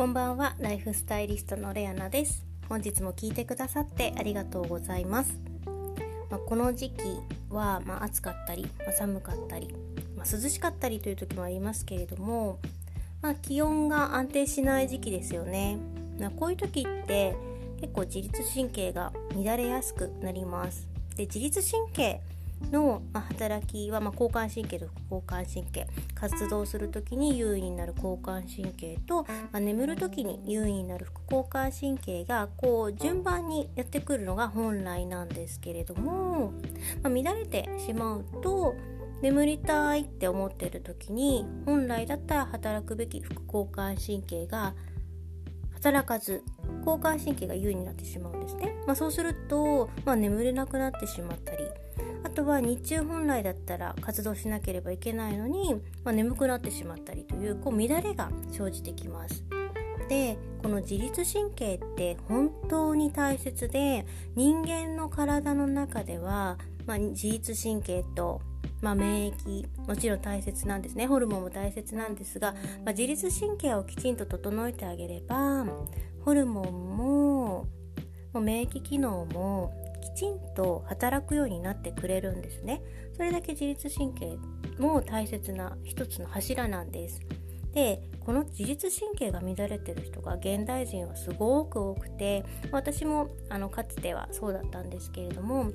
[0.00, 0.54] こんばんは。
[0.60, 2.42] ライフスタイリストのレアナです。
[2.70, 5.38] 本日も聞いてくださってありがとうございます、
[6.30, 7.02] まあ、この時期
[7.50, 9.68] は、まあ、暑かったり、まあ、寒かったり、
[10.16, 12.60] ま涼しかったりという時もありますけれども、
[13.20, 15.76] ま気温が安定しない時期ですよね、
[16.18, 17.36] まこういう時って
[17.82, 20.88] 結構自律神経が乱れやすくなります。
[21.14, 22.22] で自律神経
[22.72, 29.22] の、働きは、ま交感神経と副交感神経活動する時に優位になる交感神経と、
[29.52, 36.52] まあ、眠る時に優位になる副交感神経がこう順番にやってくるのが本来なんですけれども、
[37.02, 38.74] まあ、乱れてしまうと
[39.22, 44.74] 眠りたいって思ってる時に本来だったら働くべき副交感神経が
[45.74, 46.42] 働かず
[46.84, 51.64] 交感神経が優位になってしまうんですね、まあ、そうすると、まあ、眠れなくなってしまったり
[52.22, 55.74] あとは日中本来だったら活動しなければいけないのに、
[56.04, 59.44] まあ、眠くなってしまったりというこう乱れが生じてきます。
[60.08, 68.40] でこの自律神経って本当に大切で人間の体の中では、まあ、自律神経と、
[68.80, 75.64] まあ、免疫もちろん大切なんですねホルモンも大切なんですが、まあ、自律神経をきちんと整えてあげれば
[76.24, 77.66] ホルモンも
[78.34, 82.82] 免疫機能もきちんと働くようになってくれるんですね。
[83.16, 84.38] それだけ自律神経
[84.78, 87.20] も大切な一つの柱なんです。
[87.72, 95.70] でこの自律神経が乱れてる人が現代人はすごく多くて私もあのかつてはそうだったんですけれども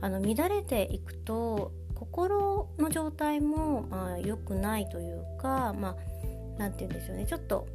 [0.00, 5.96] あの乱れていくと心の状態もまあ良くないというかまあ
[6.58, 7.26] 何て言うんでしょうね。
[7.26, 7.66] ちょっと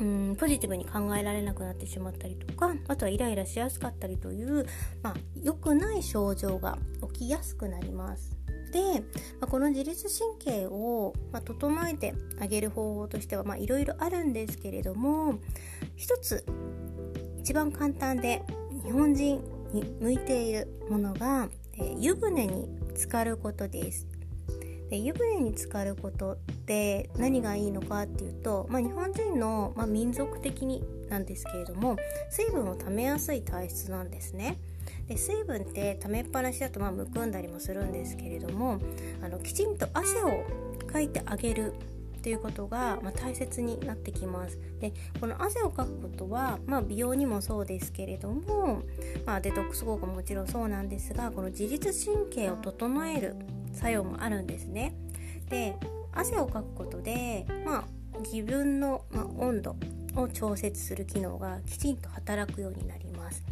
[0.00, 4.66] うんポジティブに考えられなくなってしまったりとかあとはイライラしやすかったりという、
[5.02, 6.78] まあ、良くない症状が
[7.12, 8.36] 起きやすくなります。
[8.72, 9.00] で、
[9.40, 15.38] まあ、この自律神経を、まあ、整えてあげる方法としてはいろいろあるんですけれども
[15.96, 16.44] 一つ
[17.38, 18.42] 一番簡単で
[18.84, 19.40] 日本人
[19.72, 21.48] に向いているものが、
[21.78, 24.07] えー、湯船に浸かることです。
[24.90, 31.96] で湯船に浸かることって何がいいのかっていうと、まあ、日本人の、まあ、民族的になんですけれども
[32.30, 34.58] 水分を溜めやすい体質なんですね。
[35.06, 38.78] で水分って溜めっぱなしだとまあむくんだりもするんですけれども
[39.22, 40.44] あのきちんと汗を
[40.86, 41.74] かいてあげる
[42.22, 48.82] ということが、まあ、大切になってきますでこの汗をかくことは、まあ、美容にもそうですけれども、
[49.24, 53.36] まあ、デトックス効果ももちろんそうなんですがこの自律神経を整える
[53.72, 54.94] 作用もあるんですね。
[55.48, 55.76] で
[56.12, 59.76] 汗をかくことで、まあ、自分の、まあ、温度
[60.16, 63.44] を調節する機能がきちんと働くようになります。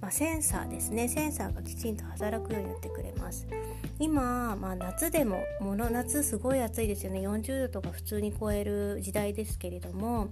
[0.00, 3.46] まあ、センサーですねセンサーがきちんと働くようになってくれます
[3.98, 10.28] 今、まあ、夏でももの夏すごい暑いですよね40度とか普通に超える時代ですけれども、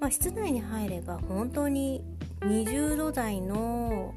[0.00, 2.02] まあ、室内に入れば本当に
[2.40, 4.14] 20度台の、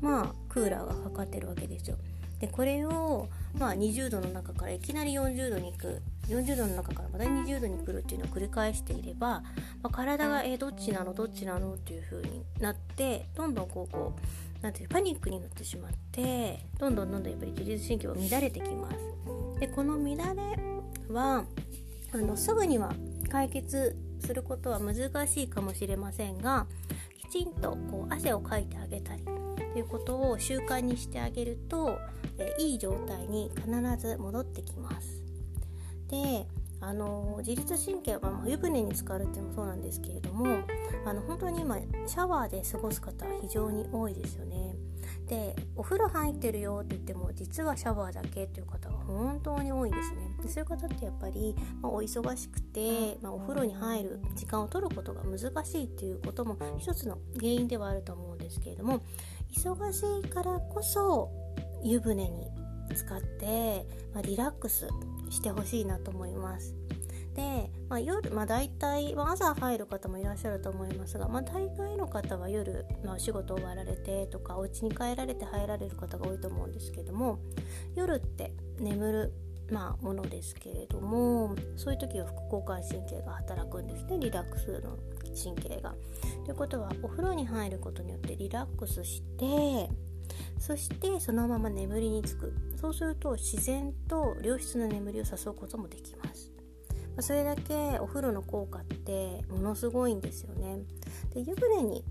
[0.00, 1.96] まあ、クーラーがかかってるわけですよ
[2.40, 3.28] でこれを、
[3.58, 6.02] まあ、20度の中からいきなり40度に行く。
[6.28, 9.42] 40度の中からまた20度に来るっていうのを繰り返していれば、
[9.82, 11.12] まあ、体がえ、どっちなの？
[11.12, 11.74] どっちなの？
[11.74, 18.96] っていう風になってどんどんこうこうなんていうパニックになってしまってどんどんどんどんやっぱり自律神経が乱れてきます。
[19.58, 20.56] でこの乱れ
[21.12, 21.44] は
[22.12, 22.92] あのすぐには
[23.28, 26.66] 解決することは難しいかもしれませんが
[27.18, 29.24] きちんとこう汗をかいてあげたり
[29.72, 31.98] ということを習慣にしてあげると、
[32.58, 35.22] いい状態に必ず戻ってきます。
[36.08, 36.46] で
[36.82, 40.60] あの自律神経は、湯船に浸かるっていうのもそうなんですけれども
[41.04, 41.76] あの本当に今
[42.06, 44.74] シャワーで過ごす方非常に多いですよね。
[45.30, 59.02] でお風呂入ってるよって言っても実はシャワーだけっていう方が本当に多いんですねでそういう方ってやっぱり、まあ、お忙しくて、まあ、お風呂に入る時間を取ることが難しいっていうことも一つの原因ではあると思うんですけれども
[59.52, 61.30] 忙しいからこそ
[61.82, 62.50] 湯船に
[62.94, 64.88] 使って、まあ、リラックス
[65.30, 66.74] してほしいなと思います。
[67.34, 77.38] で、まあ、夜、まあ、大体、まあ、朝入る方もいらっしゃると思いますが、まあ、大概の方は夜、まあ、お仕事終わられてとかお家に帰られて入られる方が多いと思うんですけども
[77.94, 79.32] 夜って眠る
[79.70, 84.98] まあ、ものですけれどもそういう時は副交感神経が働くんですねリラックスの
[85.42, 85.94] 神経が。
[86.44, 89.88] ということはお風呂に入ることによってリラックスして
[90.58, 96.50] そしてそのまま眠りにつくそうすると自然と良質な眠りを誘うこともできます。
[97.20, 100.78] それだけお風呂の効果ってものすごいんですよね。
[101.34, 102.04] で湯船に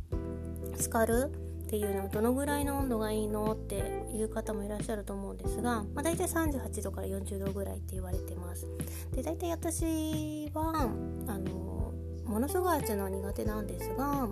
[0.77, 1.31] 浸かる
[1.69, 3.75] っていうのはどのぐらいの温度がいいのって
[4.11, 8.65] いう方もいらっしゃると思うんですが、まあ、大体38度から40度ぐらいって言われてます。
[9.13, 10.89] で大体私は
[11.27, 11.93] あの
[12.25, 14.27] ものすごい暑いのは苦手なんですが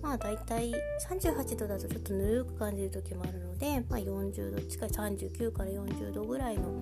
[0.00, 0.72] まあ大体
[1.06, 6.72] 38度だとちょっとぬるく感じる時もあるので、まあ、40度近い39から40度ぐらいの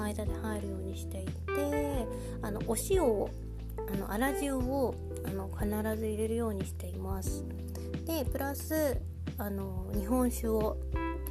[0.00, 2.06] 間で入るようにしていて
[2.40, 3.30] あのお塩を
[3.76, 4.94] あの粗塩を
[5.26, 5.68] あの必
[6.00, 7.44] ず入れるようにしています
[8.06, 9.00] でプラス
[9.40, 10.76] あの日本酒を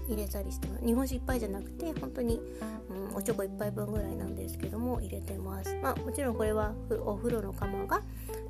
[0.08, 0.86] 入れたりしてます。
[0.86, 2.42] 日本酒いっぱいじゃなくて本当に、
[2.90, 5.76] うん、おちょこ1杯分ぐらいなんですけども入れてます。
[5.84, 6.74] まあもちろんこれは
[7.06, 8.02] お風呂の釜が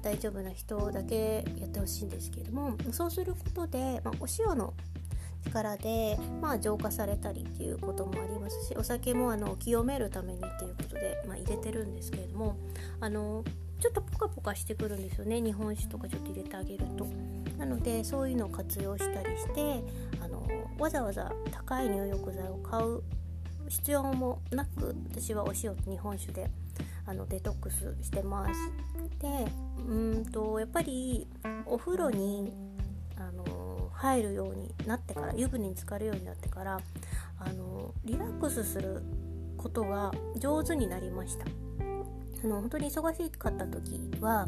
[0.02, 4.74] 大丈夫な人だけやってほしいんですけどもそうすることで、まあ、お塩の
[5.46, 12.58] 力で、まあ、浄化されたりっていうこともありますしお酒もあの清めるためにっていうことで、まあ、入れてるんですけれども
[13.00, 13.44] あの
[13.80, 15.42] ちょっとポカポカしてくるんですよね。
[15.42, 17.08] 日本酒とかちょっと入れてあげると。
[17.58, 19.84] なのでそういうのを活用したりして
[20.22, 20.48] あの
[20.78, 23.02] わざわざ高い入浴剤を買う
[23.68, 26.50] 必要もなく私はお塩と日本酒で
[27.06, 28.54] あのデトックスしてます。
[29.20, 29.48] で
[29.88, 31.28] うんとやっぱり
[31.66, 32.54] お風呂に
[33.18, 36.80] あの入るようになってから湯船に浸かるようになってから
[37.40, 39.02] あのリラックスする
[39.58, 41.69] ことが上手になりました。
[42.44, 44.48] あの本当に忙しかった時は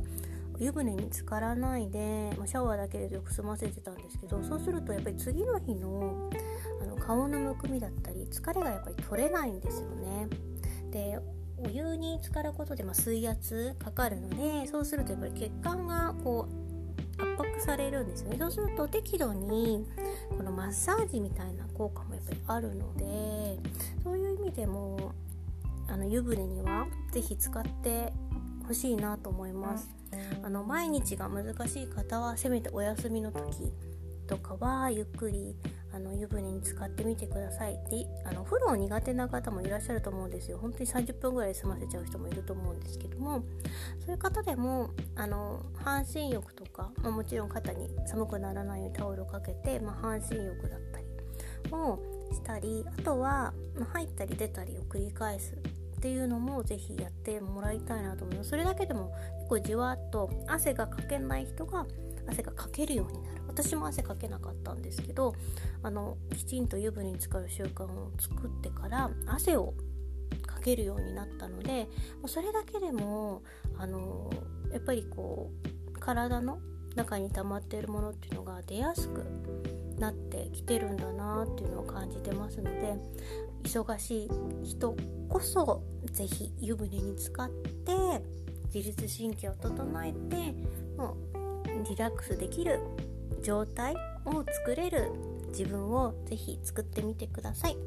[0.60, 6.30] 湯船に浸からないで、まシャワーだけでよく済ませてたんですけどそうするとやっぱり次の日の
[6.82, 10.28] あの顔のむくみだったり疲れがやっぱり取れないんですよね。
[10.92, 11.20] で
[11.58, 19.86] お湯に浸かることで、ま水圧かかるのでそうするとやっぱり血管がこう圧迫されるんですよねそうすると適度に
[20.36, 23.60] このマッサージみたいな効果もやっぱりあるので
[24.04, 25.14] そういう意味でも
[25.88, 28.14] あの湯船には是非使って
[28.68, 29.90] ほしいなと思います。
[30.44, 33.72] あの毎日が難しい方はせめてお休みの時
[34.28, 35.56] とかはゆっくり
[35.94, 37.74] あの湯船に浸かってみてください。
[37.90, 40.58] であの風呂苦手な方もいらっしゃると思うんですよ。
[40.58, 43.44] 本当に30分ぐらい済ませちゃう人もいると思うんですけども。
[44.00, 51.06] そういう方でもあの半身浴とか、まあ、もちろん肩に寒くならないようにタオルをかけて、まあ、半身浴だったり
[51.72, 52.00] を
[52.32, 55.58] したりあとは、まあ、入ったり出たりを繰り返す
[56.02, 58.50] っていうのもぜひやってもらいたいなと思います。
[58.50, 61.86] それだけでも結構じわっと汗がかけない人が
[62.28, 63.42] 汗がかけるようになる。
[63.48, 65.36] 私も汗かけなかったんですけど
[65.84, 69.76] あのきちんと湯船に浸かる習慣を作ってから汗を
[70.48, 73.44] かけるようになったのでもうそれだけでも
[73.78, 74.32] あの
[74.72, 75.52] やっぱりこ
[75.94, 76.60] う体の
[76.96, 79.24] 中に溜まっているものっていうのが出やすく
[80.00, 82.96] なってきてるんだなっていうのを感じてますので
[83.64, 84.30] 忙しい
[84.64, 84.96] 人
[85.30, 87.94] こそ是非湯船に浸かって
[88.74, 90.54] 自律神経を整えて
[90.98, 92.80] もうリラックスできる
[93.42, 95.12] 状態を作れる
[95.50, 97.78] 自分をぜひ作ってみてください。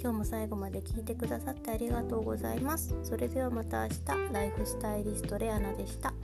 [0.00, 2.94] 今日も最後まで聞いてくださってありがとうございます。
[3.02, 4.32] それではまた明日。
[4.32, 6.14] ライフスタイリストレアナでした。